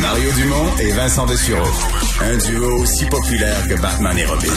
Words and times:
Mario 0.00 0.32
Dumont 0.32 0.76
et 0.80 0.92
Vincent 0.92 1.26
Dessureau. 1.26 1.68
Un 2.20 2.36
duo 2.38 2.80
aussi 2.80 3.04
populaire 3.06 3.68
que 3.68 3.80
Batman 3.80 4.16
et 4.16 4.24
Robin. 4.24 4.48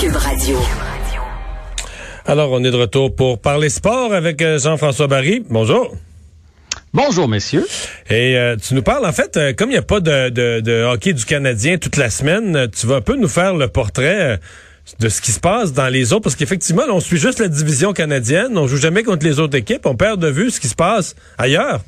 Cube 0.00 0.16
Radio. 0.16 0.58
Alors, 2.26 2.52
on 2.52 2.62
est 2.64 2.70
de 2.70 2.76
retour 2.76 3.14
pour 3.14 3.40
parler 3.40 3.68
sport 3.68 4.14
avec 4.14 4.40
euh, 4.42 4.58
Jean-François 4.58 5.08
Barry. 5.08 5.44
Bonjour. 5.50 5.94
Bonjour, 6.92 7.28
messieurs. 7.28 7.66
Et 8.08 8.36
euh, 8.36 8.56
tu 8.56 8.74
nous 8.74 8.82
parles, 8.82 9.04
en 9.04 9.12
fait, 9.12 9.36
euh, 9.36 9.52
comme 9.52 9.70
il 9.70 9.72
n'y 9.72 9.78
a 9.78 9.82
pas 9.82 10.00
de, 10.00 10.28
de, 10.30 10.60
de, 10.60 10.84
hockey 10.84 11.12
du 11.12 11.24
Canadien 11.24 11.78
toute 11.78 11.96
la 11.96 12.08
semaine, 12.08 12.68
tu 12.70 12.86
vas 12.86 12.96
un 12.96 13.00
peu 13.00 13.16
nous 13.16 13.28
faire 13.28 13.56
le 13.56 13.66
portrait 13.66 14.20
euh, 14.20 14.36
de 15.00 15.08
ce 15.08 15.20
qui 15.20 15.32
se 15.32 15.40
passe 15.40 15.72
dans 15.72 15.88
les 15.88 16.12
autres, 16.12 16.22
parce 16.22 16.36
qu'effectivement, 16.36 16.86
là, 16.86 16.92
on 16.94 17.00
suit 17.00 17.18
juste 17.18 17.40
la 17.40 17.48
division 17.48 17.92
canadienne, 17.92 18.56
on 18.56 18.68
joue 18.68 18.76
jamais 18.76 19.02
contre 19.02 19.26
les 19.26 19.40
autres 19.40 19.56
équipes, 19.56 19.86
on 19.86 19.96
perd 19.96 20.20
de 20.20 20.28
vue 20.28 20.50
ce 20.50 20.60
qui 20.60 20.68
se 20.68 20.76
passe 20.76 21.16
ailleurs. 21.36 21.80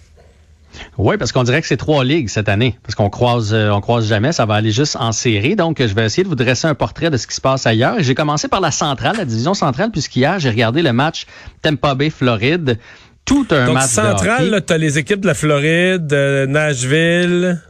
Oui, 0.98 1.16
parce 1.16 1.32
qu'on 1.32 1.42
dirait 1.44 1.60
que 1.60 1.66
c'est 1.66 1.76
trois 1.76 2.04
ligues 2.04 2.28
cette 2.28 2.48
année, 2.48 2.78
parce 2.82 2.94
qu'on 2.94 3.10
croise, 3.10 3.52
euh, 3.54 3.70
on 3.70 3.80
croise 3.80 4.06
jamais, 4.06 4.32
ça 4.32 4.46
va 4.46 4.54
aller 4.54 4.70
juste 4.72 4.96
en 4.98 5.12
série. 5.12 5.56
Donc, 5.56 5.78
je 5.80 5.94
vais 5.94 6.04
essayer 6.04 6.22
de 6.22 6.28
vous 6.28 6.34
dresser 6.34 6.66
un 6.66 6.74
portrait 6.74 7.10
de 7.10 7.16
ce 7.16 7.26
qui 7.26 7.34
se 7.34 7.40
passe 7.40 7.66
ailleurs. 7.66 7.96
J'ai 8.00 8.14
commencé 8.14 8.48
par 8.48 8.60
la 8.60 8.70
centrale, 8.70 9.16
la 9.16 9.24
division 9.24 9.54
centrale, 9.54 9.90
puisqu'hier, 9.90 10.38
j'ai 10.38 10.50
regardé 10.50 10.82
le 10.82 10.92
match 10.92 11.26
Tampa 11.62 11.94
Bay 11.94 12.10
Floride. 12.10 12.78
Tout 13.24 13.46
un 13.50 13.66
Donc, 13.66 13.74
match 13.74 13.88
de 13.88 13.94
central, 13.94 14.54
hockey. 14.54 14.64
tu 14.66 14.72
as 14.72 14.78
les 14.78 14.98
équipes 14.98 15.20
de 15.20 15.26
la 15.26 15.34
Floride, 15.34 16.12
euh, 16.12 16.46
Nashville. 16.46 17.60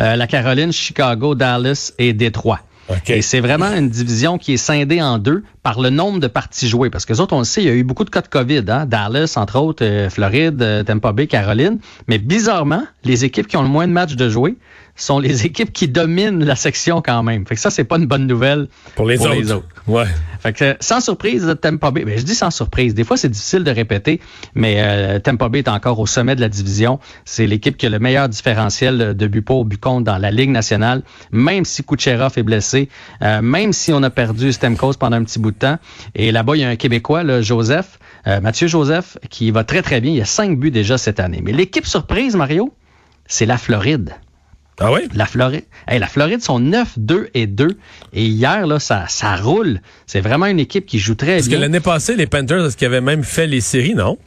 Euh, 0.00 0.16
la 0.16 0.26
Caroline, 0.26 0.72
Chicago, 0.72 1.34
Dallas 1.36 1.92
et 1.98 2.12
Détroit. 2.12 2.60
Et 3.06 3.22
c'est 3.22 3.40
vraiment 3.40 3.72
une 3.72 3.88
division 3.88 4.38
qui 4.38 4.54
est 4.54 4.58
scindée 4.58 5.00
en 5.00 5.18
deux 5.18 5.42
par 5.62 5.80
le 5.80 5.90
nombre 5.90 6.20
de 6.20 6.26
parties 6.26 6.68
jouées. 6.68 6.90
Parce 6.90 7.06
que 7.06 7.12
les 7.12 7.20
autres, 7.20 7.34
on 7.34 7.38
le 7.38 7.44
sait, 7.44 7.62
il 7.62 7.66
y 7.66 7.70
a 7.70 7.74
eu 7.74 7.84
beaucoup 7.84 8.04
de 8.04 8.10
cas 8.10 8.20
de 8.20 8.28
COVID. 8.28 8.64
Hein? 8.68 8.86
Dallas, 8.86 9.34
entre 9.36 9.58
autres, 9.58 9.84
euh, 9.84 10.10
Floride, 10.10 10.60
euh, 10.62 10.82
Tampa 10.82 11.12
Bay, 11.12 11.26
Caroline. 11.26 11.78
Mais 12.08 12.18
bizarrement, 12.18 12.84
les 13.04 13.24
équipes 13.24 13.46
qui 13.46 13.56
ont 13.56 13.62
le 13.62 13.68
moins 13.68 13.88
de 13.88 13.92
matchs 13.92 14.16
de 14.16 14.28
jouer 14.28 14.56
sont 14.96 15.18
les 15.18 15.44
équipes 15.46 15.72
qui 15.72 15.88
dominent 15.88 16.44
la 16.44 16.56
section 16.56 17.02
quand 17.02 17.22
même. 17.22 17.46
Fait 17.46 17.54
que 17.54 17.60
ça, 17.60 17.70
c'est 17.70 17.84
pas 17.84 17.96
une 17.96 18.06
bonne 18.06 18.26
nouvelle 18.26 18.68
Pour 18.94 19.06
les 19.06 19.20
autres. 19.20 19.66
Ouais. 19.86 20.06
fait 20.40 20.52
que 20.52 20.76
sans 20.80 21.00
surprise, 21.00 21.56
Tampa 21.60 21.90
Bay, 21.90 22.04
ben, 22.04 22.18
je 22.18 22.24
dis 22.24 22.34
sans 22.34 22.50
surprise, 22.50 22.94
des 22.94 23.04
fois 23.04 23.16
c'est 23.16 23.28
difficile 23.28 23.64
de 23.64 23.70
répéter, 23.70 24.20
mais 24.54 24.76
euh, 24.78 25.18
Tampa 25.18 25.48
Bay 25.48 25.58
est 25.58 25.68
encore 25.68 25.98
au 25.98 26.06
sommet 26.06 26.36
de 26.36 26.40
la 26.40 26.48
division. 26.48 27.00
C'est 27.24 27.46
l'équipe 27.46 27.76
qui 27.76 27.86
a 27.86 27.90
le 27.90 27.98
meilleur 27.98 28.28
différentiel 28.28 29.14
de 29.14 29.26
but 29.26 29.42
pour 29.42 29.64
but 29.64 29.80
contre 29.80 30.04
dans 30.04 30.18
la 30.18 30.30
Ligue 30.30 30.50
nationale, 30.50 31.02
même 31.32 31.64
si 31.64 31.82
Kucherov 31.82 32.32
est 32.36 32.42
blessé, 32.42 32.88
euh, 33.22 33.42
même 33.42 33.72
si 33.72 33.92
on 33.92 34.02
a 34.02 34.10
perdu 34.10 34.52
Stemkos 34.52 34.94
pendant 34.94 35.16
un 35.16 35.24
petit 35.24 35.38
bout 35.38 35.50
de 35.50 35.58
temps. 35.58 35.78
Et 36.14 36.32
là-bas, 36.32 36.56
il 36.56 36.60
y 36.60 36.64
a 36.64 36.68
un 36.68 36.76
Québécois, 36.76 37.24
là, 37.24 37.42
Joseph, 37.42 37.98
euh, 38.26 38.40
Mathieu 38.40 38.68
Joseph, 38.68 39.18
qui 39.28 39.50
va 39.50 39.64
très 39.64 39.82
très 39.82 40.00
bien. 40.00 40.12
Il 40.12 40.20
a 40.20 40.24
cinq 40.24 40.58
buts 40.58 40.70
déjà 40.70 40.98
cette 40.98 41.20
année. 41.20 41.40
Mais 41.42 41.52
l'équipe 41.52 41.86
surprise, 41.86 42.36
Mario, 42.36 42.72
c'est 43.26 43.46
la 43.46 43.58
Floride. 43.58 44.14
Ah 44.80 44.92
oui? 44.92 45.02
La 45.14 45.26
Floride, 45.26 45.64
hey, 45.86 45.98
la 46.00 46.06
Floride 46.08 46.42
sont 46.42 46.58
9, 46.58 46.98
2 46.98 47.28
et 47.34 47.46
2. 47.46 47.68
Et 48.12 48.24
hier, 48.24 48.66
là, 48.66 48.80
ça, 48.80 49.04
ça 49.08 49.36
roule. 49.36 49.80
C'est 50.06 50.20
vraiment 50.20 50.46
une 50.46 50.58
équipe 50.58 50.84
qui 50.86 50.98
joue 50.98 51.14
très 51.14 51.34
Parce 51.36 51.44
que 51.44 51.50
bien. 51.50 51.60
l'année 51.60 51.80
passée, 51.80 52.16
les 52.16 52.26
Panthers, 52.26 52.64
est-ce 52.66 52.76
qu'ils 52.76 52.86
avaient 52.88 53.00
même 53.00 53.22
fait 53.22 53.46
les 53.46 53.60
séries, 53.60 53.94
non? 53.94 54.18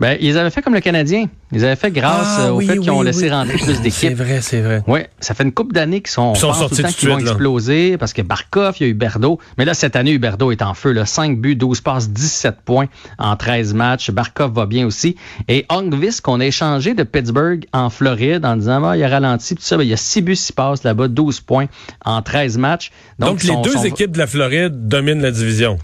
Ben, 0.00 0.16
ils 0.20 0.38
avaient 0.38 0.50
fait 0.50 0.62
comme 0.62 0.72
le 0.74 0.80
Canadien. 0.80 1.26
Ils 1.52 1.64
avaient 1.64 1.76
fait 1.76 1.90
grâce 1.90 2.36
Ah, 2.38 2.40
euh, 2.46 2.50
au 2.50 2.56
oui, 2.56 2.66
fait 2.66 2.78
qu'ils 2.78 2.90
ont 2.90 3.02
laissé 3.02 3.24
oui. 3.24 3.30
rentrer 3.30 3.58
plus 3.58 3.74
C'est 3.74 3.82
d'équipes. 3.82 4.14
vrai, 4.16 4.40
c'est 4.40 4.60
vrai. 4.62 4.82
Oui, 4.86 5.00
ça 5.20 5.34
fait 5.34 5.42
une 5.44 5.52
couple 5.52 5.74
d'années 5.74 6.00
qu'ils 6.00 6.10
sont, 6.10 6.32
Ils 6.34 6.38
sont 6.38 6.52
sortis 6.54 6.76
tout 6.76 6.82
le 6.82 6.88
temps 6.88 6.94
qu'ils 6.94 7.08
vont 7.10 7.18
exploser 7.18 7.98
parce 7.98 8.12
que 8.14 8.22
Barkov, 8.22 8.76
il 8.80 8.82
y 8.84 8.86
a 8.86 8.90
eu 8.90 8.94
Berdo. 8.94 9.38
Mais 9.58 9.64
là, 9.66 9.74
cette 9.74 9.96
année, 9.96 10.12
Huberdo 10.12 10.50
est 10.52 10.62
en 10.62 10.72
feu. 10.74 10.92
Là. 10.92 11.04
5 11.06 11.38
buts, 11.38 11.56
12 11.56 11.80
passes, 11.82 12.08
17 12.08 12.56
points 12.64 12.86
en 13.18 13.36
13 13.36 13.74
matchs. 13.74 14.10
Barkov 14.10 14.52
va 14.54 14.64
bien 14.66 14.86
aussi. 14.86 15.16
Et 15.48 15.66
Hongvis, 15.68 16.20
qu'on 16.22 16.40
a 16.40 16.46
échangé 16.46 16.94
de 16.94 17.02
Pittsburgh 17.02 17.66
en 17.72 17.90
Floride 17.90 18.46
en 18.46 18.56
disant, 18.56 18.82
ah, 18.84 18.96
il 18.96 19.04
a 19.04 19.08
ralenti, 19.08 19.54
tout 19.54 19.62
ça. 19.62 19.76
Ben, 19.76 19.82
il 19.82 19.90
y 19.90 19.92
a 19.92 19.98
6 19.98 20.22
buts, 20.22 20.36
6 20.36 20.52
passes 20.52 20.82
là-bas, 20.82 21.08
12 21.08 21.40
points 21.40 21.66
en 22.06 22.22
13 22.22 22.56
matchs. 22.56 22.90
Donc, 23.18 23.42
les 23.42 23.48
sont- 23.48 23.60
deux 23.62 23.72
sont- 23.72 23.84
équipes 23.84 24.12
de 24.12 24.18
la 24.18 24.26
Floride 24.26 24.88
dominent 24.88 25.20
la 25.20 25.30
division. 25.30 25.78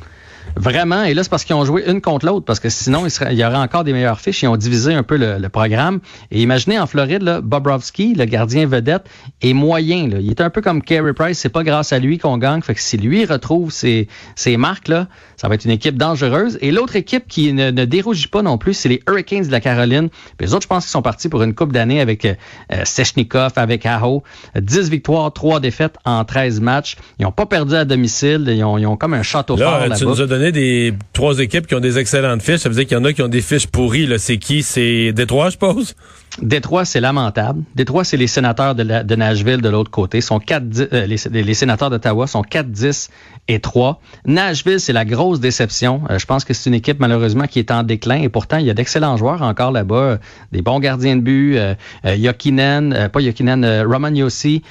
Vraiment, 0.54 1.02
et 1.04 1.12
là, 1.14 1.22
c'est 1.22 1.28
parce 1.28 1.44
qu'ils 1.44 1.56
ont 1.56 1.64
joué 1.64 1.84
une 1.90 2.00
contre 2.00 2.24
l'autre, 2.26 2.44
parce 2.44 2.60
que 2.60 2.68
sinon, 2.68 3.04
il, 3.04 3.10
serait- 3.10 3.32
il 3.34 3.38
y 3.38 3.44
aurait 3.44 3.56
encore 3.56 3.84
des 3.84 3.92
meilleures 3.92 4.20
fiches. 4.20 4.42
Ils 4.42 4.48
ont 4.48 4.56
divisé 4.56 4.94
un 4.94 5.02
peu 5.02 5.16
le, 5.16 5.38
le 5.38 5.48
programme. 5.48 6.00
Et 6.30 6.40
imaginez, 6.42 6.78
en 6.78 6.86
Floride, 6.86 7.22
là, 7.22 7.40
Bobrovski, 7.40 8.14
le 8.14 8.24
gardien 8.24 8.66
vedette, 8.66 9.04
est 9.42 9.52
moyen. 9.52 10.08
Là. 10.08 10.16
Il 10.20 10.30
est 10.30 10.40
un 10.40 10.48
peu 10.50 10.62
comme 10.62 10.82
Carey 10.82 11.12
Price. 11.12 11.38
C'est 11.38 11.48
pas 11.50 11.62
grâce 11.62 11.92
à 11.92 11.98
lui 11.98 12.18
qu'on 12.18 12.38
gagne. 12.38 12.62
Fait 12.62 12.74
que 12.74 12.80
si 12.80 12.96
lui 12.96 13.24
retrouve 13.26 13.70
ses, 13.70 14.08
ses 14.34 14.56
marques, 14.56 14.88
là, 14.88 15.08
ça 15.36 15.48
va 15.48 15.54
être 15.56 15.64
une 15.64 15.70
équipe 15.72 15.98
dangereuse. 15.98 16.56
Et 16.62 16.70
l'autre 16.70 16.96
équipe 16.96 17.26
qui 17.28 17.52
ne, 17.52 17.70
ne 17.70 17.84
dérougit 17.84 18.28
pas 18.28 18.42
non 18.42 18.56
plus, 18.56 18.72
c'est 18.74 18.88
les 18.88 19.02
Hurricanes 19.08 19.46
de 19.46 19.52
la 19.52 19.60
Caroline. 19.60 20.08
Puis 20.08 20.46
les 20.46 20.54
autres, 20.54 20.62
je 20.62 20.68
pense 20.68 20.84
qu'ils 20.84 20.90
sont 20.92 21.02
partis 21.02 21.28
pour 21.28 21.42
une 21.42 21.54
coupe 21.54 21.72
d'années 21.72 22.00
avec 22.00 22.24
euh, 22.24 22.34
euh, 22.72 22.82
Sechnikov, 22.84 23.52
avec 23.56 23.84
Aho. 23.84 24.22
10 24.58 24.88
victoires, 24.90 25.30
3 25.32 25.60
défaites 25.60 25.96
en 26.06 26.24
13 26.24 26.60
matchs. 26.60 26.96
Ils 27.18 27.24
n'ont 27.24 27.32
pas 27.32 27.46
perdu 27.46 27.74
à 27.74 27.84
domicile. 27.84 28.44
Ils 28.48 28.64
ont, 28.64 28.78
ils 28.78 28.86
ont 28.86 28.96
comme 28.96 29.12
un 29.14 29.22
château 29.22 29.56
fort 29.56 29.72
Là, 29.72 29.88
là-bas. 29.88 29.96
Donné 30.38 30.52
des 30.52 30.94
trois 31.12 31.38
équipes 31.38 31.66
qui 31.66 31.74
ont 31.74 31.80
des 31.80 31.98
excellentes 31.98 32.42
fiches. 32.42 32.60
Ça 32.60 32.68
veut 32.68 32.74
dire 32.74 32.86
qu'il 32.86 32.96
y 32.96 33.00
en 33.00 33.04
a 33.04 33.12
qui 33.12 33.22
ont 33.22 33.28
des 33.28 33.42
fiches 33.42 33.66
pourries. 33.66 34.08
C'est 34.18 34.38
qui? 34.38 34.62
C'est 34.62 35.12
Détroit, 35.12 35.46
je 35.46 35.52
suppose? 35.52 35.94
Détroit, 36.42 36.84
c'est 36.84 37.00
lamentable. 37.00 37.62
Détroit, 37.74 38.04
c'est 38.04 38.18
les 38.18 38.26
sénateurs 38.26 38.74
de, 38.74 39.14
Nashville 39.14 39.62
de 39.62 39.68
l'autre 39.68 39.90
côté. 39.90 40.20
Sont 40.20 40.38
4, 40.38 40.64
euh, 40.92 41.06
les, 41.06 41.54
sénateurs 41.54 41.88
d'Ottawa 41.88 42.26
sont 42.26 42.42
4, 42.42 42.70
10 42.70 43.10
et 43.48 43.60
3. 43.60 44.00
Nashville, 44.26 44.78
c'est 44.78 44.92
la 44.92 45.06
grosse 45.06 45.40
déception. 45.40 46.02
Euh, 46.10 46.18
je 46.18 46.26
pense 46.26 46.44
que 46.44 46.52
c'est 46.52 46.68
une 46.68 46.74
équipe, 46.74 47.00
malheureusement, 47.00 47.46
qui 47.46 47.58
est 47.58 47.70
en 47.70 47.82
déclin. 47.82 48.20
Et 48.20 48.28
pourtant, 48.28 48.58
il 48.58 48.66
y 48.66 48.70
a 48.70 48.74
d'excellents 48.74 49.16
joueurs 49.16 49.40
encore 49.40 49.72
là-bas. 49.72 49.96
Euh, 49.96 50.16
Des 50.52 50.60
bons 50.60 50.78
gardiens 50.78 51.16
de 51.16 51.22
but. 51.22 51.58
Jokinen, 52.04 53.08
pas 53.12 53.20
Jokinen, 53.20 53.84
Roman 53.86 54.14
Yossi. 54.14 54.62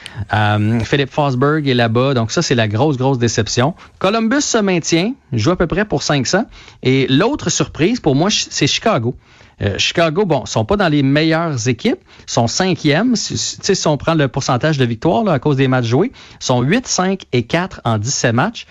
Philippe 0.84 1.12
Fosberg 1.12 1.68
est 1.68 1.74
là-bas. 1.74 2.14
Donc 2.14 2.32
ça, 2.32 2.42
c'est 2.42 2.56
la 2.56 2.68
grosse, 2.68 2.98
grosse 2.98 3.18
déception. 3.18 3.74
Columbus 3.98 4.42
se 4.42 4.58
maintient. 4.60 5.14
Joue 5.34 5.52
à 5.52 5.56
peu 5.56 5.68
près 5.68 5.86
pour 5.86 6.04
500. 6.04 6.46
Et 6.84 7.08
l'autre 7.10 7.50
surprise, 7.50 8.00
pour 8.00 8.16
moi, 8.16 8.30
c'est 8.30 8.68
Chicago. 8.68 9.16
Euh, 9.62 9.76
Chicago, 9.78 10.26
bon, 10.26 10.46
sont 10.46 10.66
pas 10.66 10.76
dans 10.78 10.90
les 10.90 11.02
meilleures 11.04 11.68
équipes, 11.68 12.00
sont 12.26 12.48
cinquièmes. 12.48 13.16
Si, 13.16 13.38
si- 13.38 13.88
on 13.88 13.98
prend 13.98 14.14
le 14.16 14.28
pourcentage 14.28 14.78
de 14.78 14.86
victoire 14.86 15.24
là, 15.24 15.34
à 15.34 15.40
cause 15.40 15.56
des 15.56 15.68
matchs 15.68 15.86
joués, 15.86 16.12
sont 16.40 16.62
8, 16.62 16.88
5 16.88 17.24
et 17.32 17.44
4 17.44 17.82
en 17.86 17.98
17 17.98 18.34
matchs. 18.34 18.66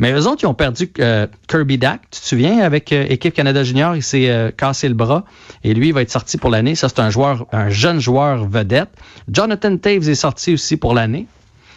Mais 0.00 0.12
eux 0.12 0.26
autres, 0.28 0.42
ils 0.42 0.46
ont 0.46 0.54
perdu 0.54 0.92
euh, 1.00 1.26
Kirby 1.48 1.76
Dack, 1.76 2.02
tu 2.10 2.20
te 2.20 2.24
souviens, 2.26 2.60
avec 2.60 2.92
euh, 2.92 3.04
équipe 3.08 3.34
Canada 3.34 3.64
Junior, 3.64 3.96
il 3.96 4.02
s'est 4.02 4.28
euh, 4.30 4.50
cassé 4.52 4.86
le 4.88 4.94
bras 4.94 5.24
et 5.64 5.74
lui, 5.74 5.88
il 5.88 5.92
va 5.94 6.02
être 6.02 6.10
sorti 6.12 6.38
pour 6.38 6.50
l'année. 6.50 6.76
Ça, 6.76 6.88
c'est 6.88 7.00
un 7.00 7.10
joueur, 7.10 7.46
un 7.50 7.68
jeune 7.68 7.98
joueur 7.98 8.46
vedette. 8.48 8.90
Jonathan 9.28 9.76
Taves 9.76 10.08
est 10.08 10.14
sorti 10.14 10.52
aussi 10.54 10.76
pour 10.76 10.94
l'année. 10.94 11.26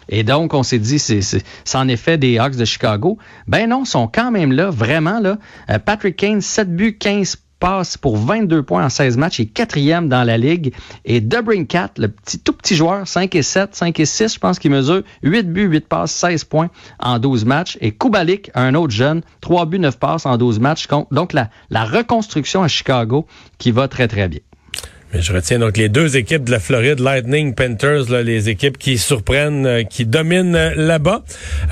Et 0.10 0.24
donc, 0.24 0.54
on 0.54 0.62
s'est 0.62 0.78
dit, 0.78 1.00
c'est, 1.00 1.22
c'est, 1.22 1.42
c'est 1.64 1.78
en 1.78 1.88
effet 1.88 2.18
des 2.18 2.38
Hawks 2.38 2.58
de 2.58 2.66
Chicago. 2.66 3.18
Ben 3.48 3.70
non, 3.70 3.84
ils 3.86 3.88
sont 3.90 4.08
quand 4.08 4.30
même 4.30 4.52
là, 4.52 4.70
vraiment 4.70 5.20
là. 5.20 5.38
Euh, 5.70 5.80
Patrick 5.80 6.16
Kane, 6.18 6.42
7 6.42 6.76
buts, 6.76 6.98
15 7.00 7.38
passes 7.62 7.96
pour 7.96 8.18
22 8.18 8.64
points 8.64 8.84
en 8.84 8.90
16 8.90 9.16
matchs, 9.16 9.40
il 9.40 9.44
est 9.44 9.46
quatrième 9.46 10.10
dans 10.10 10.24
la 10.24 10.38
ligue. 10.38 10.74
Et 11.06 11.22
Debrincat, 11.22 11.92
le 11.98 12.10
petit, 12.10 12.40
tout 12.40 12.54
petit 12.54 12.76
joueur, 12.76 13.08
5 13.08 13.34
et 13.36 13.44
7, 13.44 13.76
5 13.76 14.00
et 14.00 14.06
6, 14.06 14.34
je 14.34 14.40
pense 14.40 14.60
qu'il 14.60 14.72
mesure 14.72 15.04
8 15.22 15.44
buts, 15.44 15.68
8 15.68 15.88
passes, 15.88 16.12
16 16.12 16.44
points 16.46 16.70
en 17.00 17.20
12 17.20 17.46
matchs. 17.46 17.78
Et 17.80 17.92
Kubalik, 17.92 18.52
un 18.56 18.74
autre 18.74 18.94
jeune, 18.94 19.22
3 19.42 19.68
buts, 19.68 19.80
9 19.80 19.98
passes 20.00 20.26
en 20.26 20.38
12 20.38 20.60
matchs. 20.60 20.88
Donc, 21.12 21.34
la, 21.34 21.50
la 21.70 21.86
reconstruction 21.86 22.64
à 22.64 22.68
Chicago 22.68 23.28
qui 23.60 23.72
va 23.72 23.88
très, 23.88 24.08
très 24.08 24.28
bien. 24.28 24.42
Mais 25.14 25.22
je 25.22 25.34
retiens 25.34 25.60
donc 25.60 25.76
les 25.76 25.90
deux 25.90 26.16
équipes 26.16 26.46
de 26.46 26.52
la 26.52 26.60
Floride, 26.60 27.00
Lightning, 27.00 27.54
Panthers, 27.54 28.10
là, 28.10 28.24
les 28.24 28.48
équipes 28.50 28.78
qui 28.78 28.98
surprennent, 28.98 29.66
euh, 29.66 29.84
qui 29.84 30.06
dominent 30.06 30.56
euh, 30.56 30.74
là-bas. 30.76 31.24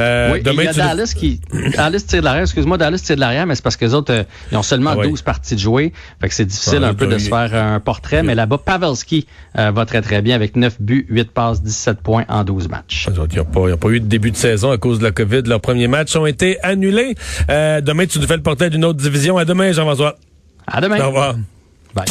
Euh, 0.02 0.34
oui, 0.34 0.42
demain, 0.42 0.64
il 0.64 0.66
y 0.66 0.68
a 0.68 0.74
tu- 0.74 0.80
Dallas 0.80 1.14
qui. 1.16 1.40
Dallas 1.76 2.02
tire 2.06 2.20
de 2.20 2.26
l'arrière, 2.26 2.44
excuse-moi, 2.44 2.78
Dallas 2.78 3.00
tire 3.00 3.16
de 3.16 3.22
l'arrière, 3.22 3.46
mais 3.46 3.56
c'est 3.56 3.64
parce 3.64 3.78
que 3.78 3.86
les 3.86 3.94
autres, 3.94 4.14
euh, 4.14 4.24
ils 4.52 4.58
ont 4.58 4.64
seulement 4.64 4.92
Ah 4.92 4.98
oui. 5.00 5.08
12 5.10 5.22
parties 5.22 5.56
de 5.56 5.60
jouer. 5.62 5.94
Fait 6.20 6.28
que 6.28 6.34
c'est 6.36 6.46
difficile 6.46 6.82
Ah, 6.84 6.90
un 6.90 6.94
peu 6.94 7.08
de 7.08 7.18
se 7.18 7.30
faire 7.30 7.56
un 7.56 7.80
portrait, 7.80 8.24
mais 8.24 8.36
là-bas, 8.36 8.58
Pavelski 8.58 9.26
euh, 9.58 9.72
va 9.72 9.86
très 9.86 10.02
très 10.02 10.22
bien 10.22 10.36
avec 10.36 10.56
9 10.58 10.82
buts, 10.82 11.06
8 11.10 11.32
passes, 11.32 11.62
17 11.64 12.02
points 12.02 12.26
en 12.28 12.44
12 12.44 12.68
matchs. 12.68 13.08
Eux 13.10 13.20
autres, 13.20 13.34
Ils 13.34 13.38
n'ont 13.40 13.46
pas, 13.46 13.78
pas 13.78 13.90
eu 13.90 14.02
de 14.02 14.06
début 14.08 14.32
de 14.32 14.36
saison 14.38 14.72
à 14.72 14.78
cause 14.78 15.00
de 15.00 15.04
la 15.06 15.12
COVID. 15.12 15.44
Leurs 15.46 15.62
premiers 15.62 15.88
matchs 15.88 16.16
ont 16.18 16.26
été 16.26 16.60
annulés. 16.62 17.16
Euh, 17.50 17.80
demain, 17.80 18.06
tu 18.06 18.20
nous 18.20 18.28
fais 18.28 18.36
le 18.36 18.44
portrait 18.44 18.70
d'une 18.70 18.84
autre 18.84 19.00
division. 19.00 19.38
À 19.38 19.46
demain, 19.46 19.72
Jean-François. 19.72 20.18
À 20.68 20.82
demain. 20.82 21.00
Au 21.02 21.08
revoir. 21.08 21.36
Bye. 21.96 22.06